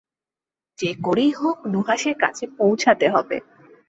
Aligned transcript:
যে 0.79 0.91
করেই 1.03 1.31
হােক 1.31 1.57
নুহাশের 1.73 2.15
কাছে 2.23 2.43
পৌঁছতে 2.57 3.07
হবে। 3.09 3.37